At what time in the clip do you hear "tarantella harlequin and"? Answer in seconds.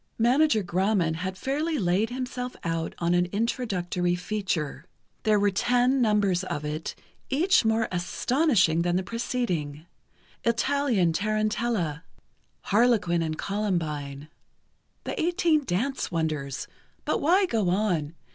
11.13-13.37